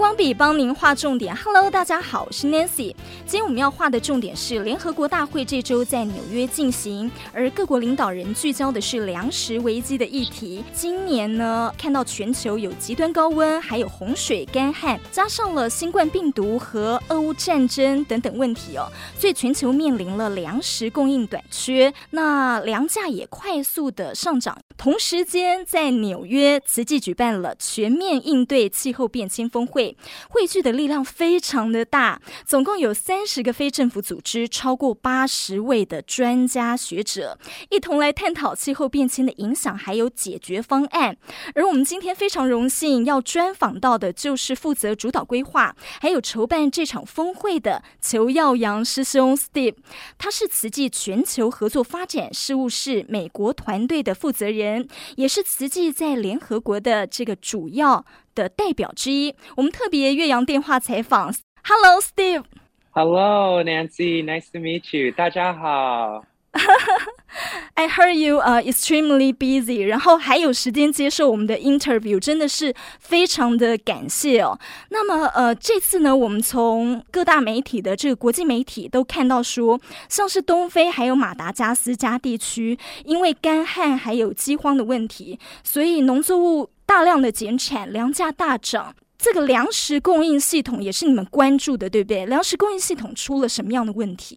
[0.00, 1.36] 光笔帮您画重点。
[1.36, 2.94] Hello，大家好，我是 Nancy。
[3.26, 10.64] 今天我们要画的重点是联合国大会这周在纽约进行，而各国领导人聚焦的是粮食危机的议题。
[10.72, 24.56] 今年呢，看到全球有极端高温，还有洪水、干旱，加上了新冠病毒和俄乌战争等等问题哦，所以全球面临了粮食供应短缺，那粮价也快速的上涨。
[24.78, 29.89] 同时间，在纽约，慈济举办了全面应对气候变迁峰会，
[30.28, 37.38] 汇聚的力量非常的大，总共有三十个非政府组织，超过八十位的专家学者，
[37.70, 41.16] 一同来探讨气候变迁的影响，还有解决方案。
[41.54, 49.76] 而我们今天非常荣幸要专访到的，就是负责主导规划，还有筹办这场峰会的裘耀阳师兄 Steve，
[50.18, 54.88] 他是慈济全球合作发展事务室美国团队的负责人。
[55.16, 58.04] 也是慈济在联合国的这个主要
[58.40, 59.34] 的代表之一。
[59.56, 61.34] 我们特别岳阳电话采访。
[61.64, 62.44] Hello, Steve.
[62.92, 64.24] Hello, Nancy.
[64.24, 65.12] Nice to meet you.
[65.12, 66.24] 大家好。
[67.74, 74.58] I heard you are extremely busy，然后还有时间接受我们的 interview，真的是非常的感谢哦。
[74.88, 88.92] 那么呃，这次呢，我们从各大媒体的这个国际媒体都看到说，像是东非还有马达加斯加地区，因为干旱还有饥荒的问题，所以农作物大量的减产，粮价大涨。
[89.16, 92.26] 这个粮食供应系统也是你们关注的，对不对？
[92.26, 94.36] 粮食供应系统出了什么样的问题？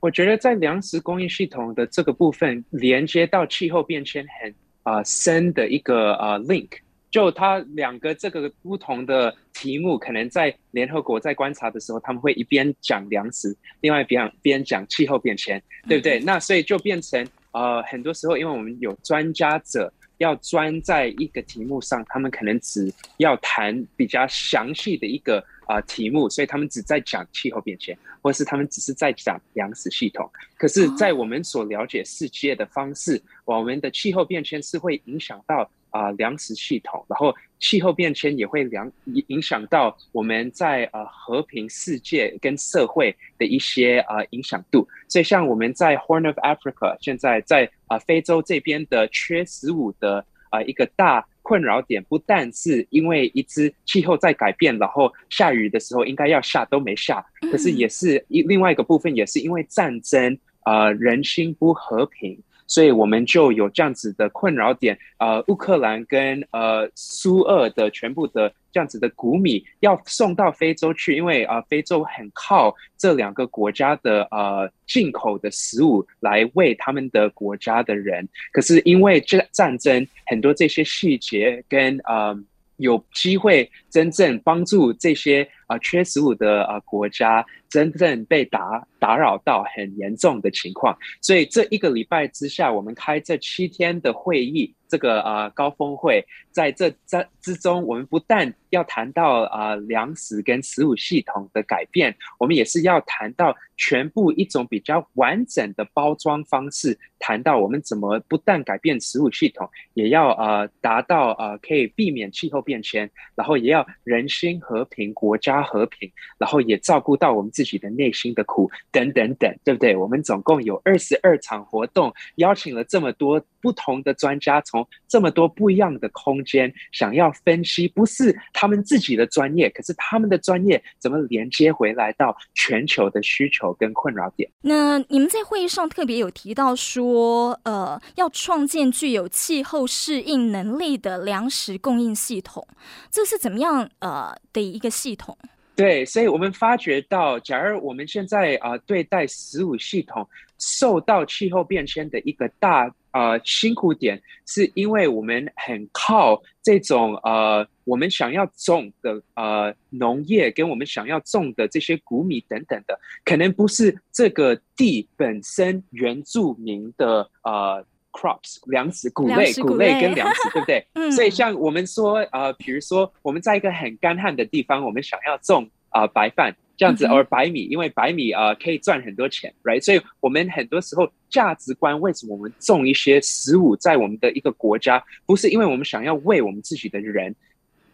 [0.00, 6.70] 我觉得在粮食供应系统的这个部分，连接到气候变迁很啊、呃、深的一个啊、呃、link，
[7.08, 16.18] 就它两个这个不同的题目，可能在联合国在观察的时候，他们会一边讲粮食，另外一边边讲气候变迁，对不对？
[16.18, 19.92] 嗯、那所以就变成呃很多时候，因为我们有专家者
[20.22, 25.44] 要专在一个题目上，他们可能只要谈比较详细的一个。
[25.64, 30.28] 啊、呃，题目，所以他们只在讲气候变迁，或是他们只是在讲粮食系统。
[30.58, 44.88] 可是，在我们所了解世界的方式，哦、我们的气候变迁是会影响到啊、呃、粮食系统，然后气候变迁也会影影响到我们在呃和平世界跟社会的一些啊、呃、影响度。
[45.08, 50.18] 所以，像我们在 Horn of Africa，现在在啊、呃、非洲这边的缺食物的
[50.50, 51.24] 啊、呃、一个大。
[51.44, 62.40] 困扰点不但是因为一只气候在改变，然后下雨的时候应该要下都没下，可是也是一另外一个部分，也是因为战争，呃，人心不和平。
[62.72, 82.42] 所以我们就有这样子的困扰点，呃，乌克兰跟呃苏俄的全部的这样子的谷米要送到非洲去，因为啊、呃，非洲很靠这两个国家的呃进口的食物来喂他们的国家的人，可是因为这战争，很多这些细节跟呃。
[82.76, 94.74] 有机会真正帮助这些啊、缺食物的啊、国家真正被打打扰到很严重的情况，所以这一个礼拜之下，我们开这七天的会议。
[94.88, 119.94] 这个啊、高峰会在这在之中，我们不但要谈到啊、粮食跟食物系统的改变，我们也是要谈到全部一种比较完整的包装方式，谈到我们怎么不但改变食物系统，也要呃达到呃可以避免气候变迁，然后也要人心和平、国家和平，然后也照顾到我们自己的内心的苦等等等，对不对？
[119.94, 134.48] 我们总共有二十二场活动，邀请了这么多不同的专家从这么多不一样的空间，想要分析，不是他们自己的专业，可是他们的专业怎么连接回来到全球的需求跟困扰点？
[134.60, 142.64] 那你们在会议上特别有提到说，呃，要创建具有气候适应能力的粮食供应系统，
[143.10, 145.36] 这是怎么样呃的一个系统？
[145.74, 150.28] 对，所以我们发觉到，假如我们现在啊、呃、对待食物系统
[150.60, 152.88] 受到气候变迁的一个大。
[153.12, 170.86] 呃，辛苦点是因为我们很靠这种呃，我们想要种的呃农业跟我们想要种的这些谷米等等的，可能不是这个地本身原住民的呃 crops 粮食谷类谷类跟粮食，对不对？
[170.94, 171.10] 嗯。
[171.12, 176.56] 所以像我们说呃，比如说我们在一个很干旱的地方，我们想要种啊、呃、白饭。
[176.74, 179.80] 这样子，而白米，因为白米啊、呃、可以赚很多钱，right？
[179.80, 187.32] 所以我们很多时候价值观，为什么我们种一些食物在我们的一个国家，不是因为我们想要喂我们自己的人，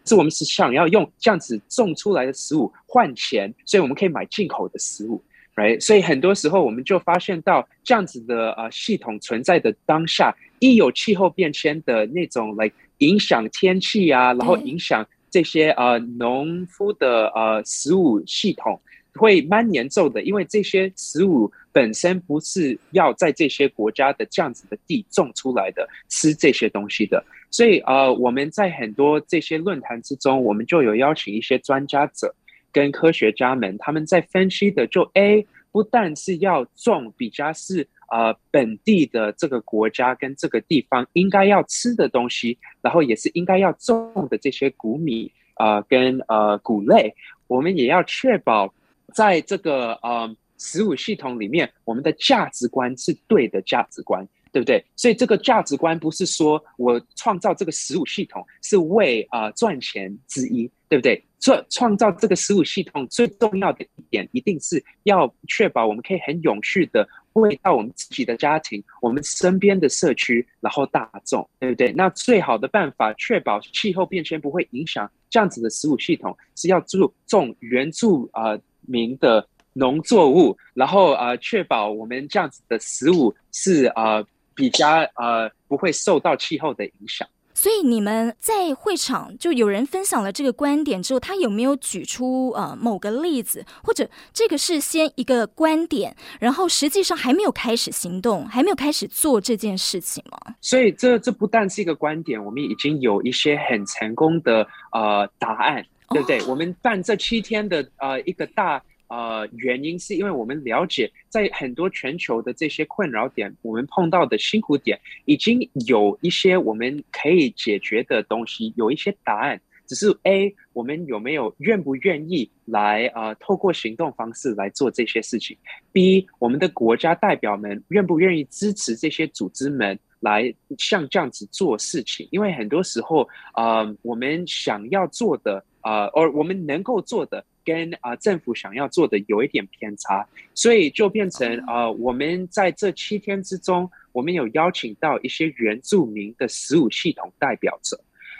[0.05, 5.21] 是我们是想要用这样子种出来的食物换钱，所以我们可以买进口的食物
[5.55, 5.79] ，right？
[5.79, 15.05] 所以很多时候我们就发现到这样子的呃系统存在的当下，一有气候变迁的那种来影响天气啊，然后影响。
[15.29, 18.79] 这些呃农夫的呃食物系统
[19.13, 27.23] 会蛮严重的，因为这些食物本身不是要在这些国家的这样子的地种出来的，吃这些东西的。
[27.51, 32.33] 所以呃，我们在很多这些论坛之中，我们就有邀请一些专家者
[32.71, 37.87] 跟科学家们，他们在分析的就 A，不但是要种比较是。
[38.11, 47.13] 呃，本地的这个国家跟这个地方应该要吃的东西，然后也是应该要种的这些谷米啊、呃，跟呃谷类，
[47.47, 48.73] 我们也要确保
[49.13, 54.83] 在这个呃食物系统里面，我们的价值观是对的价值观，对不对？
[54.95, 61.23] 所以这个价值观不是说我创造这个食物系统是为啊、呃、赚钱之一，对不对？
[61.39, 67.07] 创创造这个食物系统最重要的一点，一定是要确保我们可以很永续的。
[67.33, 71.93] 为到我们自己的家庭，我们身边的社区，然后大众，对不对？
[71.93, 87.25] 那最好的办法，确保气候变迁不会影响这样子的食物系统，是要注重原住呃民的农作物，然后呃确保我们这样子的食物是呃比较呃不会受到气候的影响。
[87.61, 100.55] 所以你们在会场就有人分享了这个观点之后，他有没有举出呃某个例子，或者这个是先一个观点，然后实际上还没有开始行动，还没有开始做这件事情吗？
[100.61, 106.39] 所以这这不但是一个观点，我们已经有一些很成功的呃答案，对不对？
[106.39, 108.81] 哦、我们办这七天的呃一个大。
[109.09, 119.59] 呃，原因是因为我们了解，在很多全球的这些困扰点，我们碰到的辛苦点，已经有一些我们可以解决的东西，有一些答案。
[119.87, 125.57] 只是 A，我们有没有愿不愿意来呃，透过行动方式来做这些事情
[125.91, 132.27] ？B，我们的国家代表们愿不愿意支持这些组织们来像这样子做事情？
[132.29, 137.43] 因为很多时候，呃，我们想要做的，呃，而我们能够做的。
[137.69, 147.95] 跟啊、呃、政府想要做的有一点偏差，所以就变成呃我们在这七天之中，我们有邀请到一些原住民的十五系统代表者，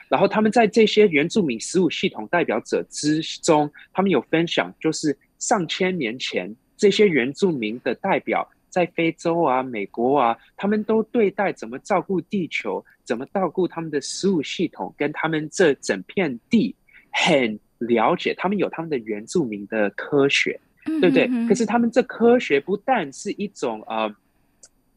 [0.10, 16.75] 然后他们在这些原住民十五系统代表者之中，他们有分享，就是上千年前这些原住民的代表在非洲啊、美国啊，他们都对待怎么照顾地球，怎么照顾他们的食物系统，跟他们这整片地
[17.12, 17.60] 很。
[17.80, 21.30] 了解，他们有他们的原住民的科学，对不对？
[21.48, 24.14] 可是他们这科学不但是一种呃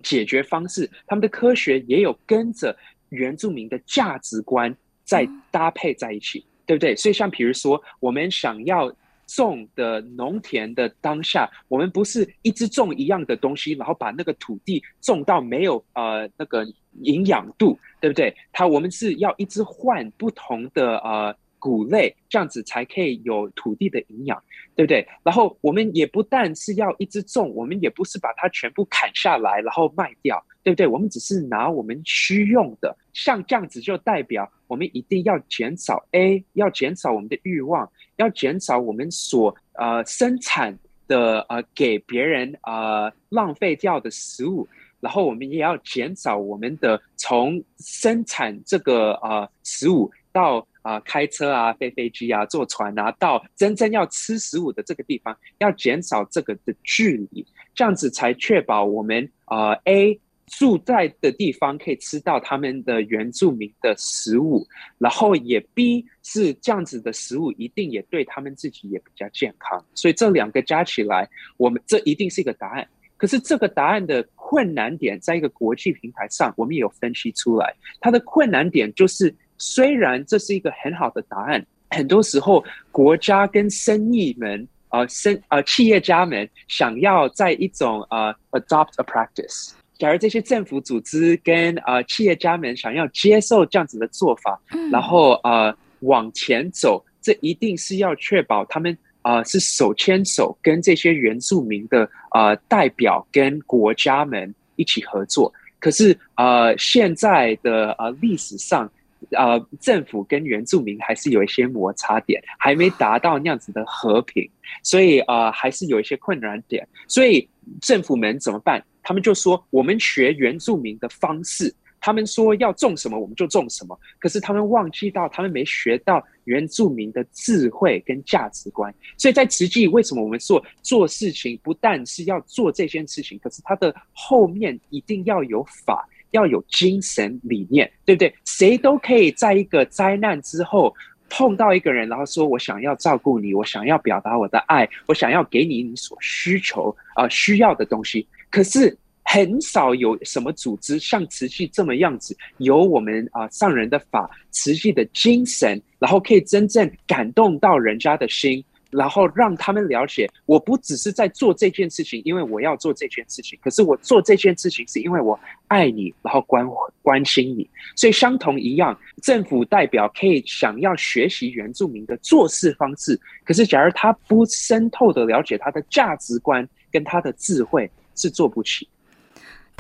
[0.02, 2.76] 解决方式，他们的科学也有跟着
[3.10, 4.74] 原住民的价值观
[5.04, 6.96] 在搭配在一起，嗯、对不对？
[6.96, 8.92] 所以像比如说，我们想要
[9.28, 16.66] 种的农田的当下，我们不是一直种一样的东西，然后把那个土地种到没有呃那个
[17.02, 18.34] 营养度，对不对？
[18.50, 21.32] 它我们是要一直换不同的呃。
[21.62, 24.42] 谷类这样子才可以有土地的营养，
[24.74, 25.06] 对不对？
[25.22, 30.84] 然后我们也不但是要一直种，我们也不是把它全部砍下来然后卖掉，对不对？
[30.84, 40.76] 我们只是拿我们需用的，像这样子就代表我们一定要减少 A，要减少我们的欲望，要减少我们所呃生产
[41.06, 44.66] 的呃给别人呃浪费掉的食物，
[44.98, 50.66] 然后我们也要减少我们的从生产这个呃食物到。
[50.82, 64.66] 啊、开车啊，飞飞机啊，坐船啊，到真正要吃食物的这个地方，要减少这个的距离，这样子才确保我们啊、呃、A 住在的地方可以吃到他们的原住民的食物，
[64.98, 72.86] 然后也 B 是这样子的食物一定也对他们自己也比较健康，所以这两个加起来，我们这一定是一个答案。
[73.16, 79.32] 可是这个答案的困难点，在一个国际平台上，我们也有分析出来，它的困难点就是。
[79.64, 105.52] 虽然这是一个很好的答案，很多时候国家跟生意们，呃，生呃企业家们想要在一种呃 adopt a practice，假如这些政府组织跟呃企业家们想要接受这样子的做法，然后呃往前走，这一定是要确保他们呃是手牵手跟这些原住民的呃代表跟国家们一起合作。
[105.78, 108.90] 可是呃现在的呃历史上。
[109.30, 114.48] 呃，政府跟原住民还是有一些摩擦点，还没达到那样子的和平，
[114.82, 116.86] 所以呃，还是有一些困难点。
[117.06, 117.48] 所以
[117.80, 118.84] 政府们怎么办？
[119.02, 123.98] 他们就说我们学原住民的方式，他们说要种什么我们就种什么。
[124.18, 128.94] 可是他们忘记到，他们没学到原住民的智慧跟价值观。
[129.16, 136.08] 所以在实际为什么我们做做事情，不但是要做这件事情，可是它的后面一定要有法。
[136.32, 138.34] 要有精神理念，对不对？
[138.44, 140.94] 谁都可以在一个灾难之后
[141.30, 148.98] 碰到一个人，然后说我想要照顾你，我想要表达我的爱，我想要给你你所需求啊、需要的东西，可是。
[149.24, 158.62] 很少有什么组织像慈济这么样子，有我们啊上人的法，慈济的精神，然后可以真正感动到人家的心，
[158.92, 166.64] 然后让他们了解，我不只是在做这件事情，因为我要做这件事情，可是我做这件事情是因为我爱你，然后关
[167.00, 178.86] 关心你，所以相同一样，政府代表可以想要学习原住民的做事方式，可是假如他不深透的了解他的价值观跟他的智慧，是做不起。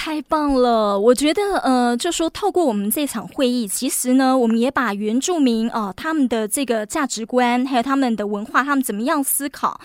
[0.04, 0.98] 太棒了！
[0.98, 9.80] 我觉得，呃，就说透过我们这场会议，其实呢，我们也把原住民啊、他们的这个价值观，还有他们的文化，他们怎么样思考。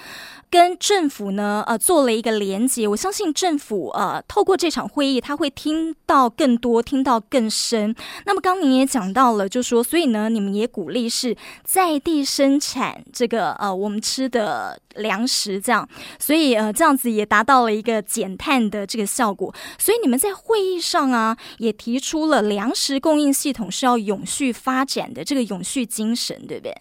[0.49, 2.87] 跟政府呢，呃，做了一个连接。
[2.87, 7.93] 我相信政府，呃，透过这场会议，他会听到更多，听到更深。
[8.25, 15.85] 那么，刚您也讲到了，就说，所以呢，你们也鼓励是在地生产这个，呃，我们吃的粮食，这样，
[16.17, 19.53] 所以，呃，这样子也达到了一个减碳的这个效果。
[19.77, 26.77] 所以，你你们在会议上啊，也提出了粮食供应系统是要永续发展的这个永续精神，对不对？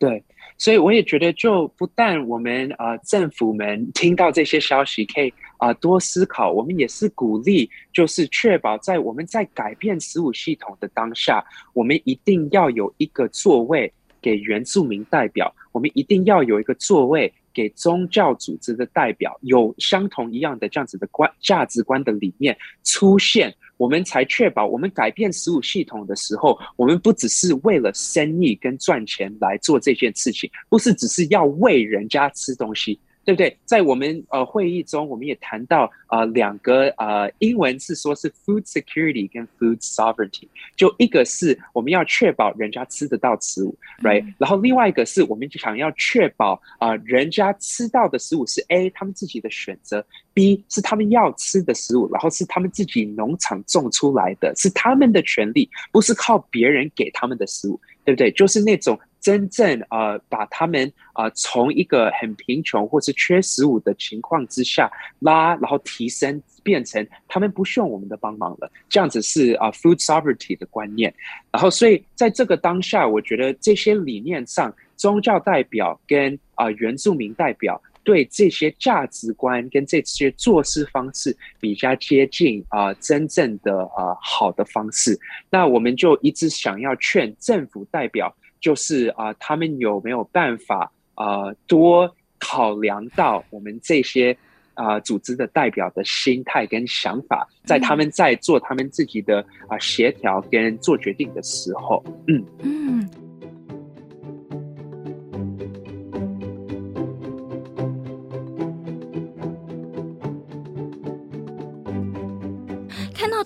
[0.00, 0.24] 对。
[0.58, 6.50] 所以我也觉得，就不但我们啊、政府们听到这些消息，可以啊、多思考。
[6.50, 11.42] 我们也是鼓励，就是确保在我们在改变食物系统的当下，
[11.72, 13.90] 我们一定要有一个座位
[14.20, 23.54] 给原住民代表，我们一定要有一个座位给宗教组织的代表，有相同一样的这样子的观价值观的理念出现。
[23.76, 33.00] 我们才确保，我们改变食物系统的时候，我们不只是为了生意跟赚钱来做这件事情，不是只是要喂人家吃东西。
[33.24, 33.56] 对不对？
[33.64, 44.24] 在我们呃会议中，我们也谈到呃两个呃英文是说是 food security 跟 food sovereignty，就一个是我们要确保人家吃得到食物，right？
[44.38, 58.30] 然后另外一个是我们想要确保啊、呃、人家吃到的食物是 A 他们自己的选择，B 是他们要吃的食物，然后是他们自己农场种出来的，是他们的权利，不是靠别人给他们的食物，对不对？
[58.32, 58.98] 就是那种。
[59.20, 71.14] 真正呃，把他们呃从一个很贫穷或是缺食物的情况之下拉，然后提升变成他们不需要我们的帮忙了，这样子是啊、food sovereignty 的观念。
[71.52, 85.18] 然后，所以在这个当下，我觉得这些理念上，宗教代表跟啊、原住民代表对这些价值观跟这些做事方式比较接近啊、真正的啊、好的方式。
[85.50, 88.34] 那我们就一直想要劝政府代表。
[88.60, 94.36] 就是啊、他们有没有办法啊、多考量到我们这些
[94.74, 103.10] 啊、组织的代表的心态跟想法，在他们在做他们自己的啊、协调跟做决定的时候，嗯嗯。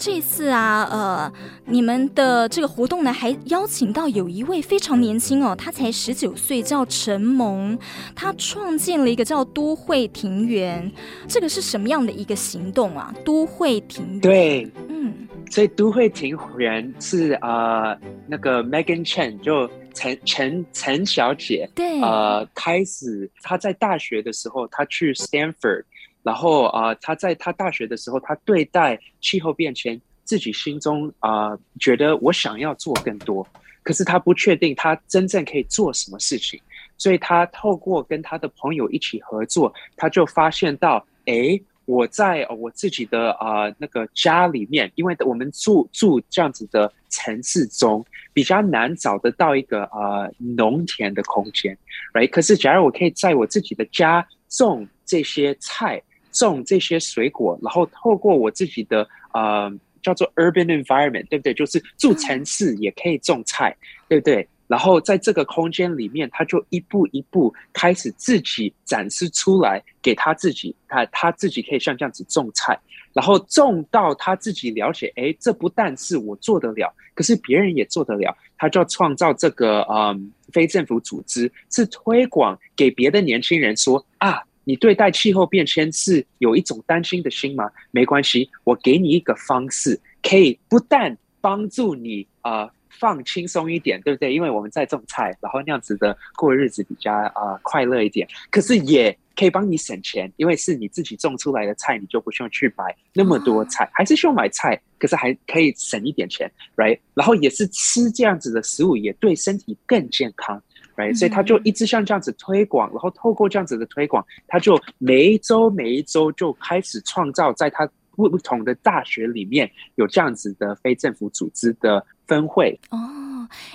[0.04, 1.32] 这次啊，呃，
[1.64, 7.78] 你们的这个活动呢，还邀请到有一位非常年轻哦，他才十九岁，叫陈萌，
[8.14, 10.92] 他创建了一个叫都会庭园，
[11.26, 13.14] 这个是什么样的一个行动啊？
[13.24, 25.84] 都会庭园，对，嗯，所以都会庭园是啊、呃，那个 Megan Chen 就陈陈陈小姐，对，呃，开始她在大学的时候，她去 Stanford。
[26.24, 33.46] 然后啊、他在他大学的时候，他对待气候变迁，自己心中啊、觉得我想要做更多，
[33.82, 36.58] 可是他不确定他真正可以做什么事情，
[36.96, 48.02] 所以他透过跟他的朋友一起合作，他就发现到，哎，我在我自己的啊、那个家里面，因为我们住住这样子的城市中，
[48.32, 51.76] 比较难找得到一个啊、呃、农田的空间
[52.14, 52.30] ，right？
[52.30, 56.02] 可是假如我可以在我自己的家种这些菜。
[56.34, 59.72] 种这些水果，然后透过我自己的呃
[60.02, 61.54] 叫做 urban environment，对不对？
[61.54, 63.74] 就是住城市也可以种菜，
[64.08, 64.46] 对不对？
[64.66, 72.78] 然后在这个空间里面，他就一步一步开始自己展示出来，给他自己，他他自己可以像这样子种菜，
[73.12, 84.42] 然后种到他自己了解，哎，这不但是我做得了，可是别人也做得了，他就要创造这个嗯非政府组织，是推广给别的年轻人说啊。
[84.64, 87.70] 你对待气候变迁是有一种担心的心吗？
[87.90, 94.32] 没关系，我给你一个方式，可以不但帮助你啊、呃、放轻松一点，对不对？
[94.32, 98.26] 因为我们在种菜，然后那样子的过日子比较啊、呃、快乐一点。
[98.50, 106.98] 可是也可以帮你省钱，因为是你自己种出来的菜，你就不需要去买那么多菜，还是需要买菜，可是还可以省一点钱，right？
[107.14, 110.62] 然后也是吃这样子的食物，也对身体更健康
[110.96, 111.16] ，right？
[111.18, 117.88] 所以他就一直像这样子推广，然后透过这样子的推广，他就每一周每一周就开始创造在他。
[118.16, 122.96] 不不同的大学里面有这样子的非政府组织的分会哦，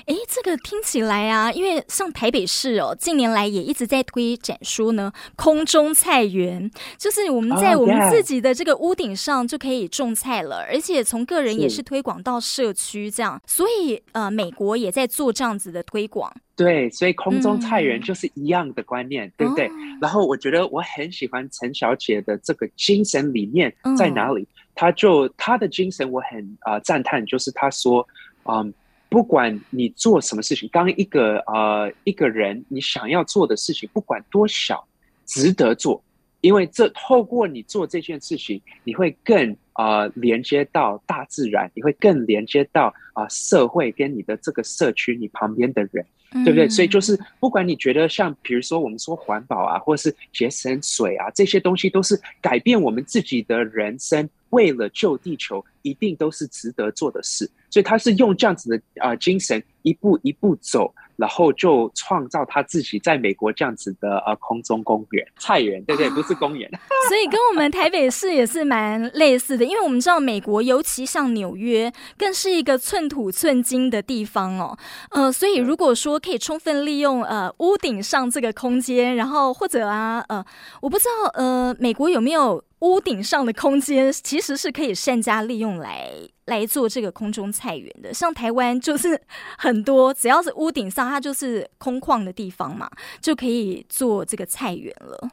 [0.06, 10.66] 哎，这个听起来啊，因为像台北市哦，近年来也一直在推展出呢，空中菜园，就是我们在我们自己的这个屋顶上就可以种菜了，oh.
[10.72, 16.34] 而且从个人也是推广到社区这样，所以呃，美国也在做这样子的推广。
[16.56, 19.68] 对，所以空中菜园就是一样的观念，嗯、对不对？
[19.68, 19.72] 哦、
[20.02, 24.46] 然后我觉得我很喜欢陈小姐的这个精神理念在哪里？
[24.76, 28.06] 她、嗯、就她的精神我很啊、呃、赞叹，就是她说，
[28.44, 28.74] 嗯，
[29.10, 34.88] 不管你做什么事情，当一个呃一个人你想要做的事情，不管多小，
[35.25, 36.01] 值得做，
[36.42, 46.06] 因为这透过你做这件事情，你会更啊、呃、连接到大自然，你会更连接到啊、呃、社会跟你的这个社区，你旁边的人。
[46.32, 46.70] 对不对？
[46.70, 57.50] 所以就是，不管你觉得像，比如说我们说环保啊，或是节省水啊，这些东西都是改变我们自己的人生，为了救地球，一定都是值得做的事。
[57.70, 60.94] 所以他是用这样子的啊、精神，一步一步走。
[61.20, 66.10] 然后就创造他自己在美国这样子的呃空中公园菜园，对不对？
[66.16, 66.70] 不是公园，
[67.10, 69.66] 所以跟我们台北市也是蛮类似的。
[69.66, 74.78] 因为我们知道美国，尤其像纽约，更是一个寸土寸金的地方哦。
[75.12, 80.44] 呃，所以如果说可以充分利用呃屋顶上这个空间，然后或者啊呃，
[80.82, 82.64] 我不知道呃美国有没有。
[82.82, 86.12] 屋顶上的空间其实是可以善加利用来
[86.50, 89.20] 来做这个空中菜园的，像台湾就是
[89.58, 92.89] 很多， 只要是屋顶上，它就是空旷的地方嘛，
[93.22, 95.29] 就可以做这个菜园了。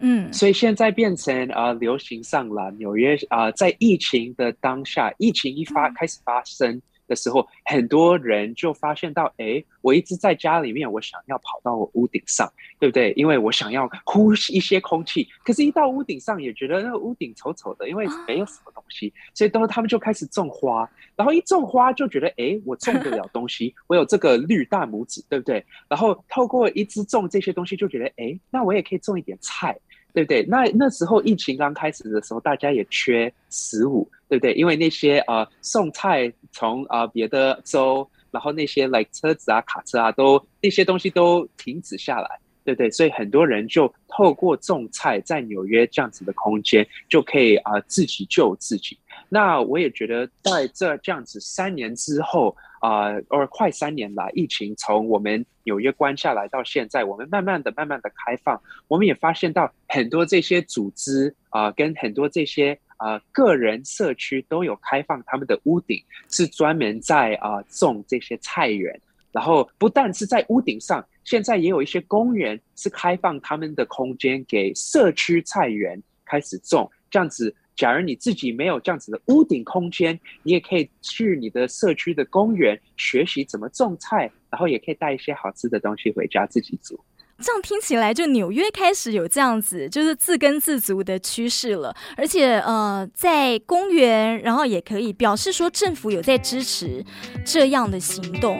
[0.00, 6.80] 嗯，所以现在变成啊、呃、流行上了，纽约啊、呃，在疫情的当下，疫情一发、嗯、开始发生。
[7.10, 13.12] 的时候，很多人就发现到，哎，我一直在家里面，我想要跑到我屋顶上，对不对？
[13.16, 15.28] 因为我想要呼吸一些空气。
[15.44, 19.12] 可是，一到屋顶上，也觉得那个屋顶丑丑的，因为没有什么东西。
[19.34, 25.64] 所以，当时他们就开始种花，然后一种花就觉得，哎，我种得了东西，我有这个绿大拇指，对不对？
[25.88, 29.76] 然后透过一直种这些东西，就觉得，哎，那我也可以种一点菜。
[30.12, 30.44] 对不对？
[30.48, 34.52] 那那时候疫情刚开始的时候，大家也缺食物，对不对？
[34.54, 42.90] 因为那些呃送菜从啊、呃、别的州，然后那些 like 车子啊、卡车啊，都那些东西都停止下来，对不对？
[42.90, 48.98] 所以很多人就透过种菜，在纽约这样子的空间，就可以啊、自己救自己。
[49.28, 52.56] 那我也觉得，在这这样子三年之后。
[52.80, 69.00] 啊，呃，快三年来，疫情从我们纽约关下来到现在，我们慢慢的、慢慢的开放，我们也发现到很多这些组织啊，跟很多这些啊，个人社区都有开放他们的屋顶，是专门在啊，种这些菜园。
[69.30, 77.54] 然后不但是在屋顶上，现在也有一些公园是开放他们的空间给社区菜园开始种，这样子。
[77.80, 87.00] 假如你自己没有这样子的屋顶空间，你也可以去你的社区的公园学习怎么种菜，然后也可以带一些好吃的东西回家自己煮。
[87.38, 91.96] 这样听起来，就纽约开始有这样子，就是自耕自足的趋势了。
[92.18, 97.02] 而且呃，在公园，然后也可以表示说政府有在支持
[97.46, 98.58] 这样的行动。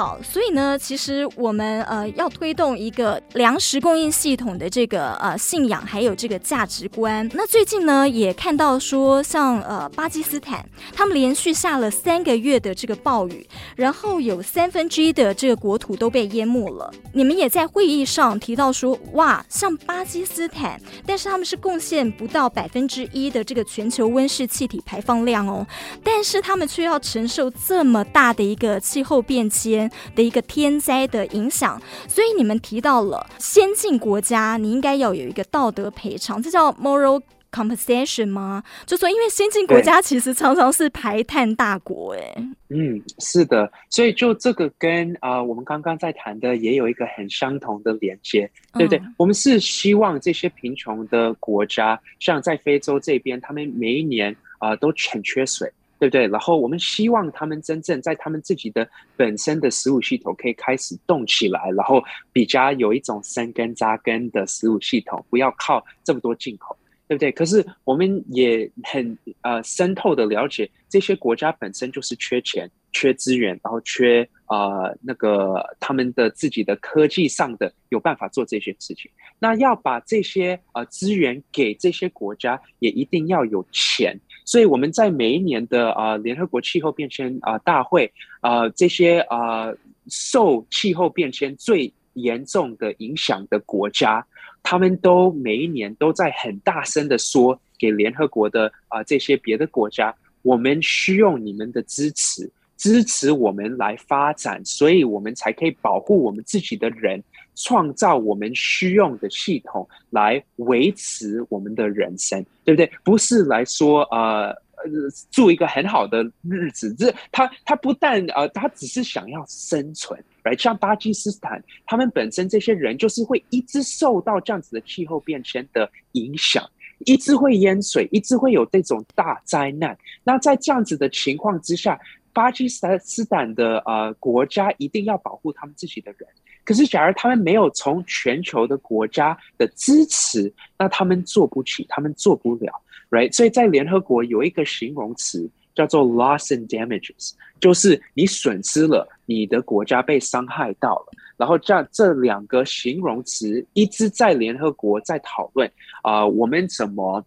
[0.00, 7.28] 好，所以呢，其实我们呃要推动一个粮食供应系统的这个呃信仰，还有这个价值观。
[7.34, 16.90] 那最近呢，也看到说，像呃巴基斯坦，他们连续下了三个月的这个暴雨，然后有三分之一的这个国土都被淹没了。
[17.12, 25.66] 你们也在会议上提到说，哇，像巴基斯坦，但是他们是贡献不到百分之一的这个全球温室气体排放量哦，
[26.02, 29.89] 但是他们却要承受这么大的一个气候变迁。
[30.14, 37.20] 的一个天灾的影响，所以你们提到了先进国家，你应该要有一个道德赔偿，这叫 moral
[37.52, 38.62] compensation 吗？
[38.86, 42.34] 就说因为先进国家其实常常是排碳大国，哎，
[42.68, 48.98] 嗯，是的，所以就这个跟啊、呃，我们刚刚在谈的也有一个很相同的连接，对不对？
[49.00, 55.68] 嗯、我们是希望这些贫穷的国家，像在非洲这边，他们每一年啊、呃、都很缺水。
[56.00, 56.26] 对不对？
[56.26, 66.76] 然后我们希望他们真正在他们自己的本身的食物系统可以开始动起来，然后比较有一种生根扎根的食物系统，不要靠这么多进口。
[67.06, 67.32] 对不对？
[67.32, 79.10] 可是我们也很呃深透的了解，这些国家本身就是缺钱、缺资源，然后缺呃那个他们的自己的科技上的有办法做这些事情。
[79.40, 84.16] 那要把这些呃资源给这些国家，也一定要有钱。
[84.44, 89.72] 所以我们在每一年的呃联合国气候变迁啊、大会啊、这些啊、
[90.08, 94.26] 受气候变迁最严重的影响的国家。
[94.62, 107.22] 他们都每一年都在很大声的说给联合国的啊、这些别的国家，我们需要你们的支持，支持我们来发展，所以我们才可以保护我们自己的人，
[107.54, 112.90] 创造我们需用的系统来维持我们的人生，对不对？
[113.04, 114.54] 不是来说呃。
[114.82, 114.88] 呃，
[115.30, 126.66] 住一个很好的日子，这他他不但呃，他只是想要生存来像巴基斯坦，他们本身这些人就是会一直受到这样子的气候变迁的影响，
[127.00, 129.94] 一直会淹水，一直会有这种大灾难。
[130.24, 132.00] 那在这样子的情况之下，
[132.32, 136.26] 巴基斯坦的呃国家一定要保护他们自己的人。
[136.64, 142.72] 可是，假如他们没有从全球的国家的支持，那他们做不起，他们做不了。
[143.10, 151.06] Right，所以在联合国有一个形容词叫做 loss and damages，就是你损失了，你的国家被伤害到了。
[151.36, 155.68] 然后这样这两个形容词一直在联合国在讨论
[156.02, 157.24] 啊、我们怎么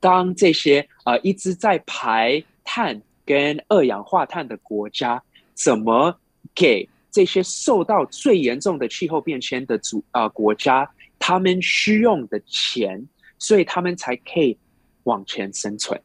[0.00, 5.22] 当这些啊、一直在排碳跟二氧化碳的国家，
[5.54, 6.18] 怎么
[6.54, 13.06] 给这些受到最严重的气候变迁的主啊、呃、国家他们需用的钱，
[13.38, 14.58] 所以他们才可以。
[15.04, 16.00] 往前生存，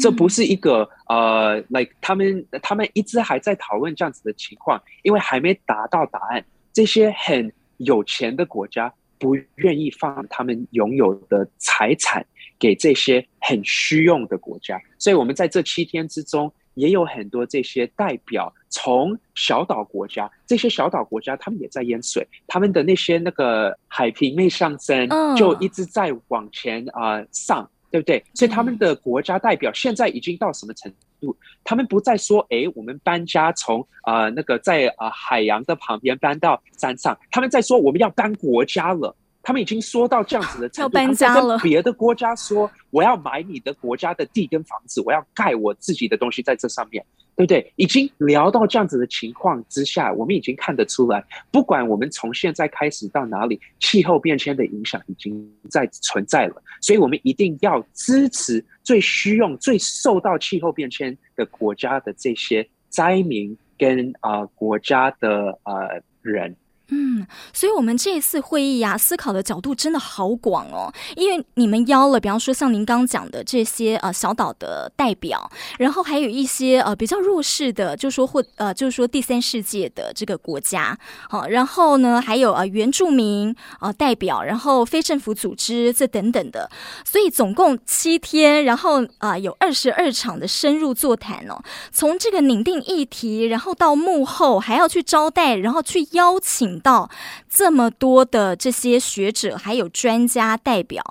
[0.00, 6.44] 这不是一个呃，like 他们他们一直还在讨论这样子的情况，因为还没达到答案。
[6.72, 12.26] 这些很有钱的国家不愿意放他们拥有的财产
[12.58, 27.68] 给这些很需用的国家，所以我们在这七天之中也有很多这些代表从小岛国家，这些小岛国家他们也在淹水，他们的那些那个海平面上升就一直在往前啊、呃、上。
[27.92, 28.24] 对不对？
[28.32, 31.36] 所以他们的国家代表现在已经到什么程度？
[31.62, 41.58] 他们不再说：“哎，我们搬家从啊、呃、那个在啊、呃、海洋的旁边搬到山上。”他们在说：“我们要搬国家了。”他们已经说到这样子的程度， 要搬家了。
[41.58, 47.72] 别的国家说：“我要买你的国家的地跟房子，我要盖我自己的东西在这上面。”对不对？
[47.76, 56.62] 已经聊到这样子的情况之下，我们已经看得出来，不管我们从现在开始到哪里，气候变迁的影响已经在存在了。
[56.82, 66.54] 所以，我们一定要支持最需用、最受到气候变迁的国家的这些灾民跟啊、呃、国家的呃人。
[66.94, 70.92] 嗯，所以，我们这一次会议呀、啊，思考的角度真的好广哦。
[71.16, 80.98] 因为你们邀了，比方说像您刚讲的这些呃小岛的代表，然后还有一些呃比较弱势的，就说或呃就是说第三世界的这个国家，
[81.30, 86.70] 好、然后呢还有呃原住民呃代表，然后非政府组织这等等的，
[87.06, 91.58] 所以总共七天，然后啊、有二十二场的深入座谈哦。
[91.90, 96.81] 从这个拟定议题，然后到幕后还要去招待，然后去邀请。
[96.82, 97.08] 到
[97.48, 101.02] 这么多的这些学者还有专家代表，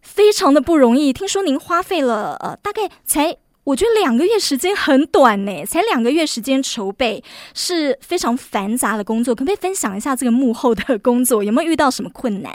[0.00, 1.12] 非常的不容易。
[1.12, 7.22] 听说您花费了呃，大概才我觉得两个月时间很短呢，才两个月时间筹备
[7.54, 9.34] 是非常繁杂的工作。
[9.34, 12.52] 可不可以分享一下这个幕后的工作，有没有遇到什么困难？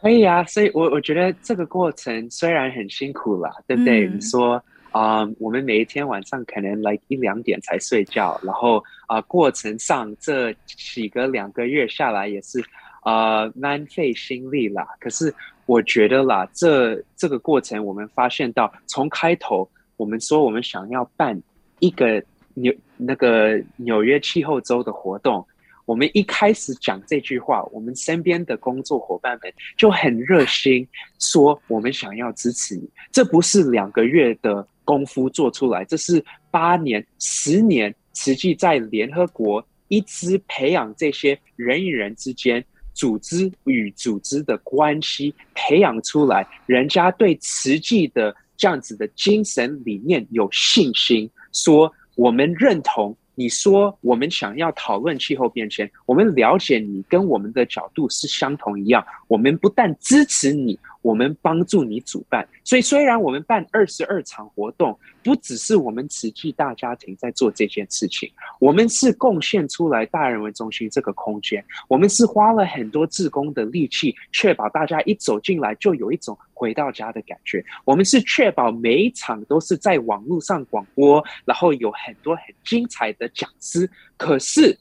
[0.00, 4.06] 可以啊，所以我我觉得这个过程虽然很辛苦啦，对不对？
[4.06, 4.62] 嗯、你说。
[4.98, 12.60] 啊我们每一天晚上可能来一两点才睡觉，然后啊、过程上这几个两个月下来也是
[13.02, 14.84] 啊，蛮、费心力啦。
[14.98, 15.32] 可是
[15.66, 21.40] 我觉得啦，这这个过程我们发现到，从开头我们说我们想要办
[21.78, 22.20] 一个
[22.54, 25.46] 纽那个纽约气候周的活动，
[25.84, 30.84] 我们一开始讲这句话，我们身边的工作伙伴们就很热心
[31.20, 32.90] 说，我们想要支持你。
[33.12, 34.66] 这不是两个月的。
[34.88, 53.14] 功夫做出来，这是八年、十年，实际在联合国一直培养这些人与人之间、组织与组织的关系，培养出来，人家对实际的这样子的精神理念有信心，说我们认同。
[53.40, 60.76] 你说我们想要讨论气候变迁，我们了解你跟我们的角度是相同一样，我们不但支持你。
[61.08, 62.46] 我们帮助你主办。
[62.64, 77.64] 所以虽然我们办二十二场活动，不只是我们慈济大家庭在做这件事情，我们是贡献出来大人文中心这个空间，我们是花了很多志工的力气，确保大家一走进来就有一种回到家的感觉。
[77.86, 83.90] 我们是确保每一场都是在网络上广播，然后有很多很精彩的讲师。
[84.18, 84.78] 可是，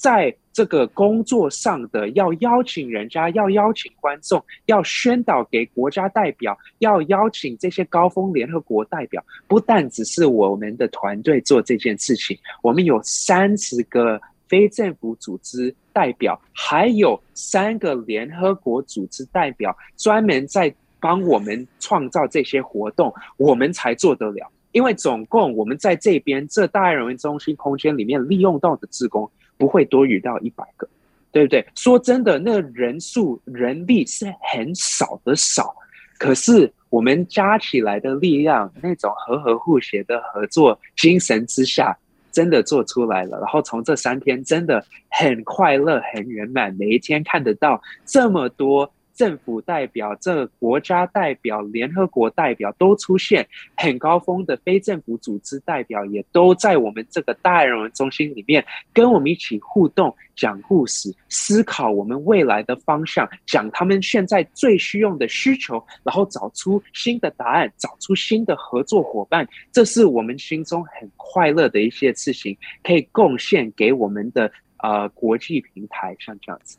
[0.00, 24.50] 在这个工作上的，要邀请人家，要邀请观众，要宣导给国家代表，要邀请这些高峰联合国代表，不但只是我们的团队做这件事情，我们有三十个非政府组织代表，还有三个联合国组织代表，专门在帮我们创造这些活动，我们才做得了。
[24.72, 29.30] 因为总共我们在这边这大爱人文中心空间里面利用到的职工。
[29.60, 30.88] 不会多余到一百个，
[31.30, 31.64] 对不对？
[31.74, 35.76] 说真的，那个人数人力是很少的少，
[36.18, 41.94] 可是我们加起来的力量，那种和和互协的合作精神之下，
[42.32, 43.38] 真的做出来了。
[43.38, 48.90] 然后从这三天真的很快乐、很圆满，每一天看得到这么多。
[49.20, 69.46] 政府代表、这国家代表、联合国代表都出现，很高峰的非政府组织代表也都在我们这个大爱人文中心里面跟我们一起互动、讲故事、思考我们未来的方向，讲他们现在最需要的需求，然后找出新的答案，找出新的合作伙伴。
[69.70, 76.78] 这是我们心中很快乐的一些事情，可以贡献给我们的呃国际平台，像这样子。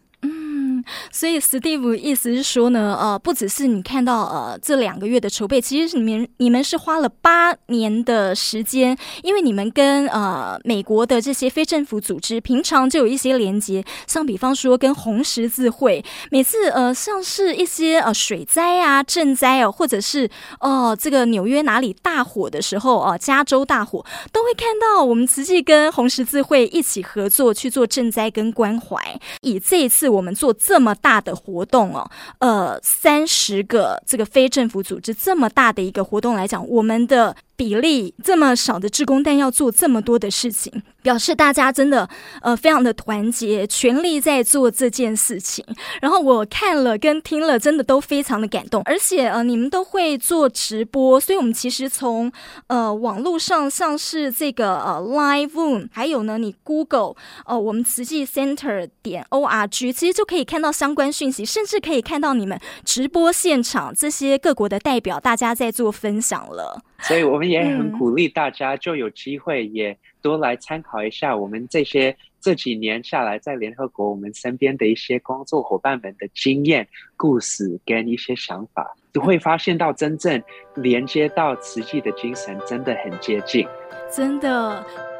[1.12, 29.20] 所以，Steve 意思是说呢，呃，不只是你看到呃这两个月的筹备，其实你们你们是花了八年的时间，因为你们跟呃美国的这些非政府组织平常就有一些连接，像比方说跟红十字会，每次呃像是一些呃水灾啊、震灾哦，或者是哦、这个纽约哪里大火的时候哦、加州大火，都会看到我们慈济跟红十字会一起合作去做赈灾跟关怀。
[29.42, 30.52] 以这一次我们做。
[30.72, 37.36] 这么大的活动哦，呃，三十个这个非政府组织这么大的一个活动来讲，我们的。
[37.56, 42.10] 比例这么少的志工，但要做这么多的事情，表示大家真的
[42.42, 45.64] 呃非常的团结，全力在做这件事情。
[46.02, 48.82] 然后我看了跟听了，真的都非常的感动。
[48.86, 52.32] 而且呃你们都会做直播，所以我们其实从
[52.68, 57.14] 呃网络上像是这个呃 Live Room，还有呢你 Google
[57.46, 66.82] 呃我们慈济 Center 点 org，其实就可以看到相关讯息，甚至可以看到你们直播现场这些各国的代表大家在做分享了。
[67.02, 76.88] 所以我们也很鼓励大家，就有机会也多来参考一下我们这些这几年下来在联合国我们身边的一些工作伙伴们的经验、
[77.18, 80.42] 故事跟一些想法，就会发现到真正
[80.76, 83.68] 连接到慈济的精神真的很接近，
[84.12, 85.11] 真的。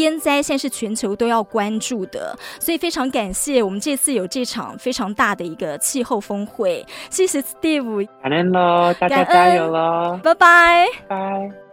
[0.00, 6.84] 天灾现在是全球都要关注的，所以非常感谢我们这次有这场非常大的一个气候峰会。
[7.08, 11.69] 谢谢 Steve，感恩喽，大家加油喽，拜拜，拜。